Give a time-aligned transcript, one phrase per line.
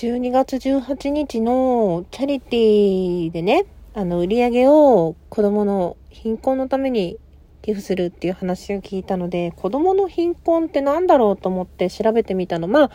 [0.00, 7.18] 12月18日のチャリティーでね、あの、売り上げを子供の貧困のために
[7.60, 12.66] 寄付するっていう話を聞いたので、子供の貧困って何だろうと思って調べてみたの。
[12.66, 12.90] まあ、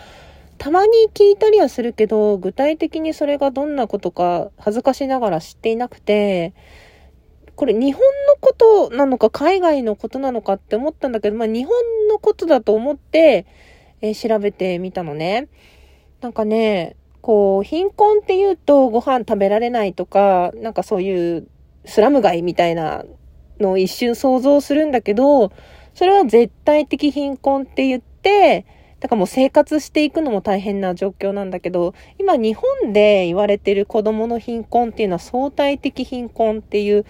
[0.58, 6.56] たまに聞いたりはするけど、具体的にそれがどんなことか恥ずかしながら知っていなくて、
[7.56, 11.76] これ日本のことなのか海外のことなのかって思ったんだけど、まあ日本
[12.10, 13.46] のことだと思って、
[14.02, 15.50] えー、調べてみたのね。
[16.22, 21.48] なんかね、こう、貧困って言うとご飯食べられないとか、なんかそういう
[21.86, 23.04] スラム街みたいな
[23.60, 25.52] のを一瞬想像するんだけど、
[25.94, 28.66] それは絶対的貧困って言って、
[29.00, 37.06] だからもう生活していくのも大変な状況なんだけど、今日本で言われてる子供の貧困っていうのは相対的貧困っていう、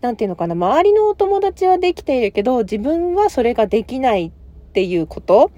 [0.00, 4.30] なんていうのかな、周りのお友達はできているけど、自分はそれができないっ
[4.72, 5.50] ていうこと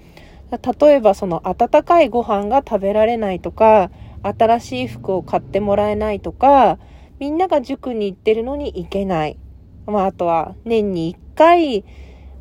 [0.59, 3.91] 例えばその温かいご飯が食べられないとか、
[4.23, 6.79] 新しい服を買ってもらえないとか、
[7.19, 9.39] みんなが塾に行ってるのに行けない。
[9.87, 11.85] まあ、あとは年に1回、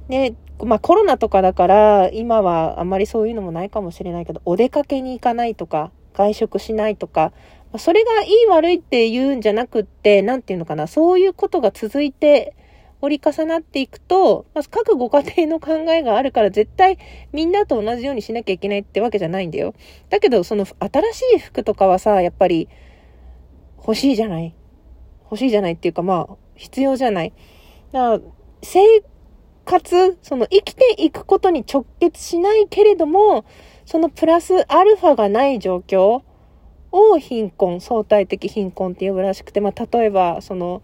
[0.08, 7.34] ね、まあコロナとかだから今はあんまりそういうのもないかもしれないけど、お出かけに行かないとか、外食しないとか、
[7.78, 12.56] それがいい悪いって言うんじゃなくって、なんていうのかな、そういうことが続いて
[13.06, 16.98] 折り重なっていくと、まず各ご家庭の考えがあるから絶対
[17.34, 19.74] みんなと同じようにしなきゃいけないってわけじゃないんだよ。
[20.10, 20.78] だけど、その新
[21.12, 22.70] しい服とかはさ、やっぱり
[23.78, 24.56] 欲しいじゃない？
[25.26, 27.34] 欲しいじゃないっていうかまあ、必要じゃない？
[27.92, 28.80] だから生
[29.66, 33.44] 活、その生きていくことに直結しないけれども、
[33.86, 36.22] そのプラスアルファがない状況
[36.94, 40.82] を貧困、相対的貧困って呼ぶらしくて、まあ、例えば、その、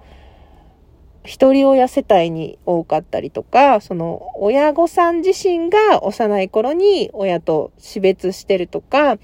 [1.23, 9.17] 一人親世帯に多かったりとか、その親御さん自身が幼い頃に親と死別してるとか、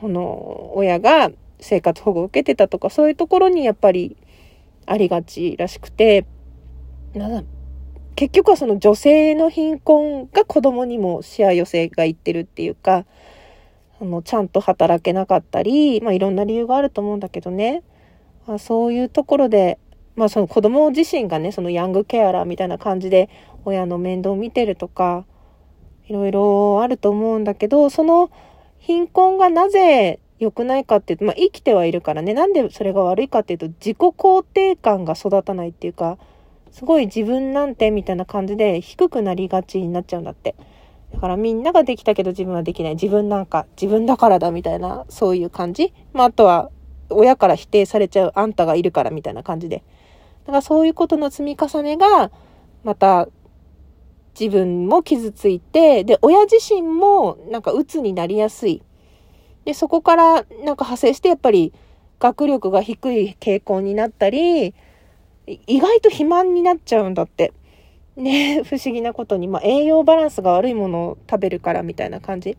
[0.00, 4.16] その親が生活保護を受けてたとか、そういうところにやっぱり
[4.86, 6.26] ありがちらしくて、
[8.14, 13.04] 結局はその女性の貧困が子供にも視野寄せがいってるっていうか、
[14.00, 17.82] あの、ちゃんと働けなかったり、まあいろんな理由があると思うんだけどね。
[18.46, 19.78] まあ、そういうところで
[20.14, 23.30] まあその子供自身がね、そのヤングケアラーみたいな感じで
[23.64, 25.24] 親の面倒を見てるとか、
[26.08, 28.30] いろいろあると思うんだけど、その
[28.78, 36.18] 貧困がなぜ良くないかっていうと、まあ生きてはいるからね、なんでそれが悪いかっていうと、自己肯定感が育たないっていうか、
[36.72, 40.54] すごい自分なんてみたいな感じで低くなりがちになっちゃうんだって。
[41.12, 42.94] だからみんなができたけど自分はできない。
[42.94, 45.92] 自分なんか自分だからだみたいな、そういう感じ。
[46.12, 46.70] まああとは
[47.10, 49.82] 親から否定されちゃうあんたがいるからみたいな感じで。
[50.44, 52.30] だからそういうことの積み重ねが、
[52.84, 53.28] また
[54.38, 58.82] 自分も傷ついて、で、親自身もなんか鬱になりやすい。
[59.64, 60.52] で、そこからなんか
[60.84, 61.72] 派生してやっぱり
[62.18, 64.74] 学力が低い傾向になったり、
[65.46, 67.52] 意外と肥満になっちゃうんだって。
[68.16, 72.56] ね、 不思議なことに、まあ、栄養バランスが悪いものを食べるからみたいな感じ。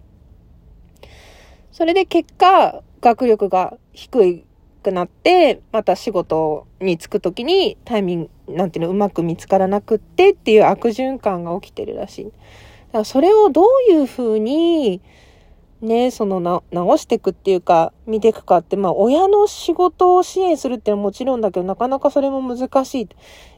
[1.71, 4.45] それで結果、学力が低い
[4.83, 12.25] くなって、また仕事に就くときにタイミング、なんていうの、うまく見つからなくってっていう悪循環が起きてるらしい。
[12.25, 12.37] だか
[12.99, 15.01] らそれをどういうふうに、
[15.81, 23.09] ね、そのな、直していくっていうか、見ていくかって、まあ、親の仕事を支援するっていうのはもちろんだけど、なかなかそれも難しい。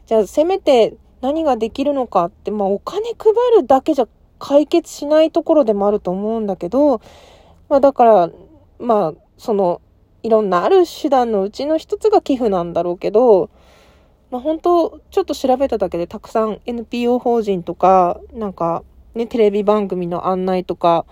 [0.06, 4.08] じゃあ、せめて何ができるのかって、まあ、お金配るだけじゃ
[4.38, 7.00] 解決しないところでもあると思うんだけど、
[7.68, 8.30] まあ、だから、
[8.78, 9.80] まあ、その、
[10.26, 13.48] いろんなある手段のうちの一つが寄付なんだろうけど、
[14.32, 18.82] まあ、本当ちょっと調べただけでたくさん NPO 法人とか、なんか
[19.14, 21.06] ね、テレビ番組の案内とか、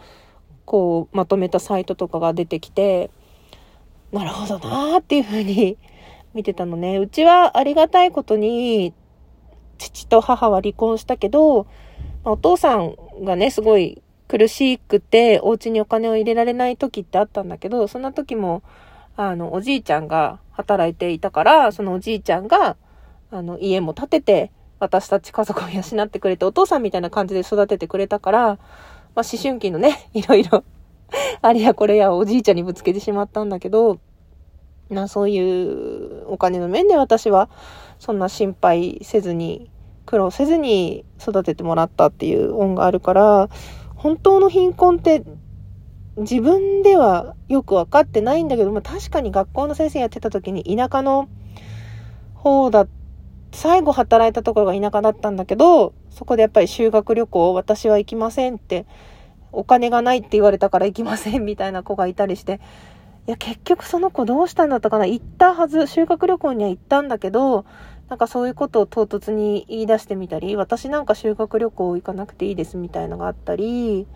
[0.65, 3.11] こう、まとめたサイトとかが出てきて、
[4.11, 5.79] なるほどなーっていうふうに
[6.35, 6.99] 見てたのね。
[6.99, 8.93] うちはありがたいことに、
[9.79, 11.67] 父と母は離婚したけど、
[12.25, 18.65] まあ、お父さんがね、すごい苦しくて、お家にお金を入れられない時ってあったんだけど、そんな時も、
[19.17, 22.77] あの、おじいちゃんが働いていたから、そのおじいちゃんが、
[23.31, 28.59] あの、家も建てて、私たち家族を養ってくれて、お父さんみたいな感じで育ててくれたから、まあ、
[29.21, 30.65] 思春期のね、 いろいろ
[31.43, 33.99] あれやこれやおじいちゃんにぶつけてしまったんだけど、
[34.91, 37.49] な、そういうお金の面で私は、
[37.99, 39.71] そんな心配せずに、
[40.07, 43.49] 苦労せずに育ててもらったっていう恩があるから、
[43.95, 45.23] 本当の貧困って
[46.17, 51.29] 自分ではよくわかってないんだけど、まあ、確かに学校の先生やってた時に田舎の
[52.35, 52.87] 方だ、
[53.53, 58.87] 最後働いたところが田舎だったんだけど、そこでやっぱり修学旅行私は行きませんって、
[59.51, 62.61] お金がないって言われたから行きませんみたいな子がいたりして、
[63.27, 67.65] いや、結局その子どうしたんだったかな行ったはず、修学旅行には行ったんだけど、
[68.09, 74.07] なんかそういうことを唐突に言い出してみたり、私なんか修学旅行行かなくていいですみたいのがあったり、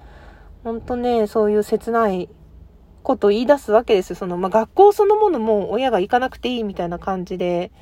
[0.69, 2.29] ほんとね、そういう切ない
[3.03, 4.17] こと言い出すわけですよ。
[4.17, 7.73] その、まあ、学校そのものも親が行かなくていいみたいな感じで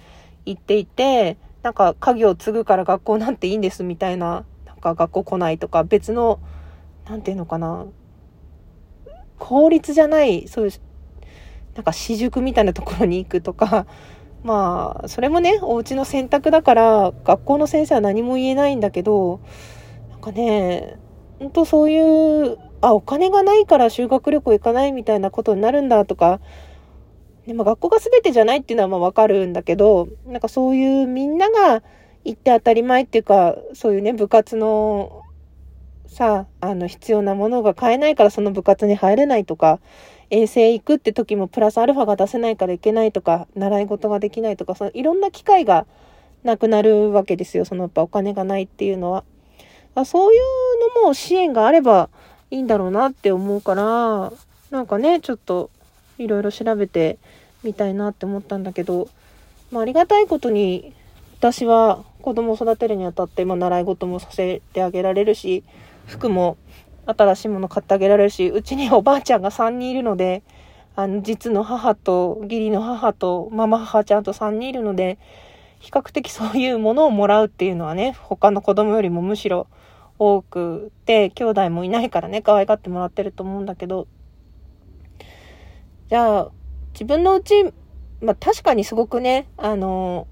[0.45, 6.39] 言っていて、なんか家業継ぐから学校なんていいんですみたいな、なんか学校来ないとか別の、
[7.09, 7.87] なんていうのかな、
[9.41, 10.73] 公立じゃない、そういう
[11.75, 13.87] なんか私塾みたいなところに行くとか、
[14.45, 19.41] まあ、それもね、お家の選択だから、学校の先生は何も言えないんだけど、
[20.13, 20.99] なんかね、
[21.41, 26.41] ほんとそういう、あ、お金がないから修学旅行行かないみたいなことになるんだとか、
[27.47, 31.83] でも学校が全てじゃないっていうのはまあわかるんだけど、なんかそういうみんなが
[32.25, 35.23] 行って当たり前っていうか、そういうね、部活の
[36.07, 39.81] さ、あの必要なものが買えないからその部活に入れないとか、
[40.31, 45.87] 遠征行くって時もプラスアルファが出せないからいけないとか、習い事ができないとか、そのいろんな機会が
[46.43, 47.65] なくなるわけですよ。
[47.65, 49.25] そのやっぱお金がないっていうのは。
[50.05, 50.41] そういう
[51.01, 52.11] のも支援があれば
[52.51, 54.33] いいんだろうなって思うから、
[54.71, 55.71] なんかね、ちょっと
[56.19, 57.19] いろいろ調べて
[57.63, 59.09] みたいなって思ったんだけど、
[59.71, 60.93] まあ、ありがたいことに
[61.39, 65.65] 私は子供を育てるにあたって、まあ、習い事もさせてあげられるし、
[66.07, 66.57] 服も
[67.07, 70.43] 新しいもの買ってあげられるし、うちにおばあちゃんが3人いるので、
[70.97, 75.19] あの、実の母と義理の母とママ母ちゃんと3人いるので、
[75.79, 79.67] 比較的そういうものをもらうっていうのはね、他の子供よりもむしろ
[80.19, 84.07] 多くて、兄弟もいないからね、可愛がってもらってると思うんだけど、
[86.09, 86.51] じゃあ、
[86.93, 87.65] 自分のうち、
[88.21, 90.27] まあ確かにすごくね、あの、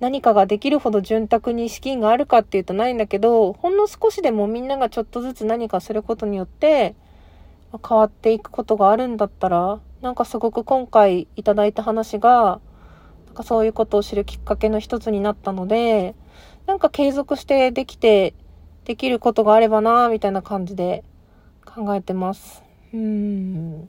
[0.00, 6.96] 何かができるほど潤沢に資金があるかっていうとないんだけど、ほんの少しでもみんながちょっとずつ何かすることによって、
[7.88, 12.60] 変わっていくことがあるんだったら、なんかすごく今回いただいた話が、
[13.26, 16.14] なんかそういうことを知るきっかけの一つになったので、
[16.66, 18.34] なんか継続してできて、
[18.84, 21.04] できることがあればなみたいな感じで
[21.64, 22.62] 考えてます。
[22.92, 23.88] うん。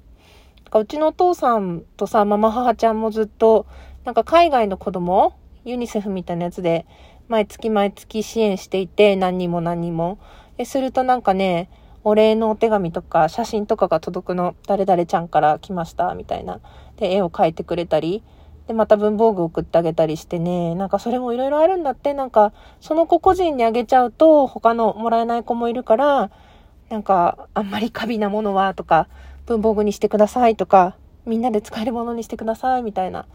[0.80, 3.66] うちのお父さんとさ、ママ母ちゃんもずっと、
[4.06, 5.36] なんか海外の子供
[5.66, 6.86] ユニセフみたいなやつで、
[7.28, 10.18] 毎月毎月支援していて、何人も何人も。
[10.58, 11.70] え、するとなんかね、
[12.04, 16.60] お礼のお手紙とか写真とかが届くの、誰々ちゃんから来ました、みたいな。
[16.98, 18.24] で、絵を描いてくれたり、
[18.68, 26.32] で、また文房具送ってあげたりしてね、なんかそれもいろいろあるんだって、なんか、その子個人にあげちゃうと、他のもらえない子もいるから、
[26.90, 29.08] なんか、あんまり過敏なものは、とか、
[29.46, 30.96] 文房具にしてくださいとか、
[31.26, 33.26] みんなで使えるものにしてください、みたいな。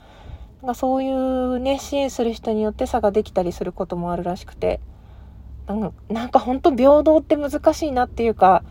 [0.63, 4.81] なんかそういうね、支援する人によって差ができたりすることもあるらしくて、
[5.67, 8.63] なんか、なんか本当平等って難しいなっていうか、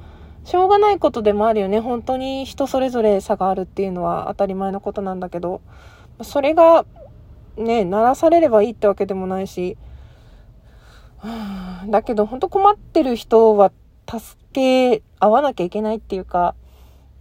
[0.43, 1.79] しょうがないことでもあるよね。
[1.79, 5.61] 本当に人それぞれ差があるっていうのは当たり前のことなんだけど、
[6.21, 6.85] それが、
[7.57, 9.77] ね、鳴らされればいいってわけでもないし、
[11.89, 13.71] だけど本当困ってる人は
[14.09, 16.55] 助け合わなきゃいけないっていうか、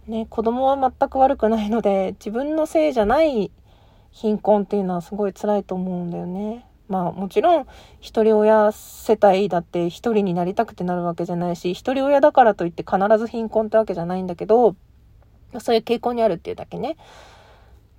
[0.07, 3.51] ね、子供は全く悪くないので、自分のせいじゃない
[4.11, 6.65] 貧困っていうのはすごい辛いと思うんだよね。
[6.87, 7.67] まあもちろん
[7.99, 14.75] 一人親世帯だって一人になりたくてなるわけじゃないし、一人親だからといって必ず貧困ってわけじゃないんだけど、
[15.59, 16.95] そういう傾向にあるっていうだけね。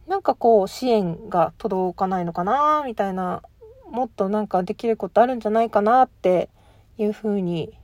[0.08, 3.42] なんかこう支援が届かないのかなみたいな、
[3.90, 6.48] もっとなんかできることあるんじゃないかなって
[6.96, 7.78] いうふうに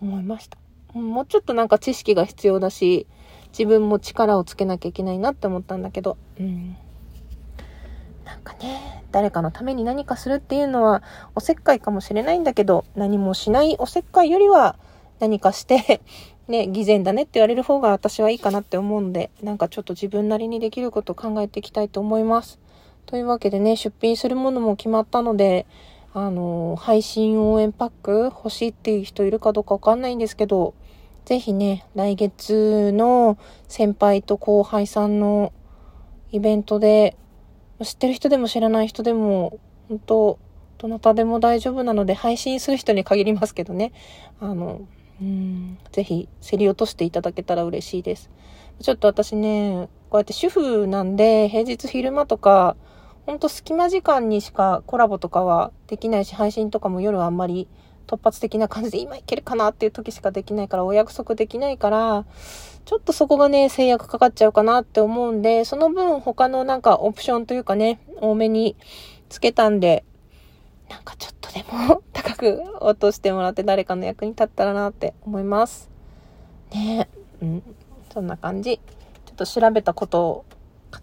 [0.00, 0.58] 思いました。
[0.92, 3.06] もうちょっとなんか知識が必要だし、
[3.52, 6.76] 自分も力をつけなきゃいけないなって思ったんだけど、うん。
[8.24, 11.02] なんかね、誰かのために何かするっていうのは
[11.34, 14.76] おせっかいかもしれないんだけど、何もしないおせっかいよりは
[15.18, 16.00] 何かして
[16.50, 22.58] ね、偽善だねって言われる方が私はいいかなって思うんで、なんかちょっと自分なりにできることを考えていきたいと思います。
[23.06, 25.66] というわけでね、出品するものも決まったので、
[26.12, 30.74] あの、配信応援パック欲しいっていう人いるかどうかわかんないんですけど、
[31.24, 33.38] ぜひね、来月の
[33.68, 35.52] 先輩と後輩さんの
[36.32, 37.16] イベントで
[37.82, 40.38] 知ってる人でも知らない人でも、本当
[40.78, 43.92] どなたでも大丈夫なので、配信する人に限りますけどね。
[44.40, 44.80] あの、
[45.20, 48.30] うん、ぜひ、競り落としていただけたら嬉しいです。
[48.80, 52.76] ちょっと私ね、こうやって主婦なんで、平日昼間とか、
[53.26, 57.68] ほんと隙間時間にしかコラボとかはできないし、配信とかも夜はあんまり
[58.06, 62.24] 突発的な感じで今いけるかなっていう時しかできないから、お約束できないから、
[62.86, 68.74] ちょっとそこがね、制約かかっちゃうかなって思うんで、その分他のなんかオプションというかね、多めに
[69.28, 70.04] つけたんで、
[70.90, 75.88] なんかちょっとでも高く落としてもらって誰かの役に立ったらなって思います。
[76.74, 77.08] ね
[77.40, 77.62] えうん。
[78.12, 78.80] そんな感じ。
[79.24, 80.44] ちょっと調べたことを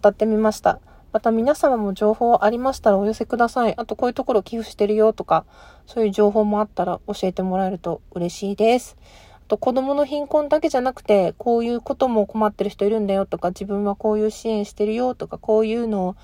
[0.02, 0.78] 語ってみました。
[1.10, 3.74] また皆様も情報ありましたらお寄せください。
[3.78, 5.46] あとこういうところ寄付してるよとか、
[5.86, 8.98] そういう情報もあったら教えてもらえると嬉しいです。
[9.34, 16.16] あと子供の貧困だけじゃなくて、こういうことも困ってる人いるんだよとか、自分はこういう支援してるよとか、こういうのを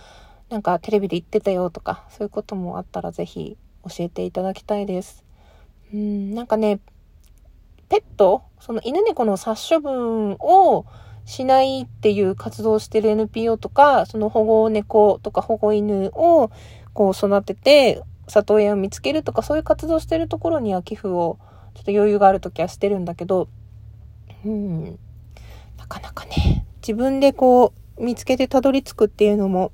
[0.55, 5.25] なんかテレビで言ってたよとか、そういうこともあったらぜひ教えていただきたいです。
[5.93, 6.79] うん、なんかね、
[7.89, 10.87] ペット、その犬猫の殺処分を
[11.25, 16.53] しないっていう活動をしてる NPO とか、その保護猫とか保護犬を
[16.93, 21.41] こう育てて、里親を見つけるとか、そういう活動してるところには寄付を
[21.75, 23.49] ちょっと余裕がある時はしてるんだけど、
[24.45, 25.01] うん、
[25.79, 29.73] なかなかね、自分でこう見つけてたどり着くっていうのも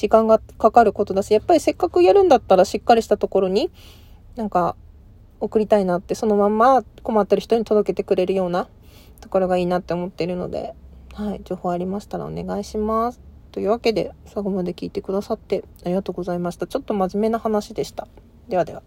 [0.00, 3.70] 時間がかかることだし、やっぱりせっかくやるんだったらしっかりしたところに
[4.34, 4.74] なんか
[5.40, 8.66] 送りたいなって、そのまんま困ってる人に届けてくれるような
[9.20, 10.74] ところがいいなって思ってるので、
[11.12, 13.20] はい、情報ありましたらお願いします。
[13.52, 16.66] というわけで、最後まで聞いてくださってありがとうございました。
[16.66, 18.08] ちょっと真面目な話でした。
[18.48, 18.82] ではでは。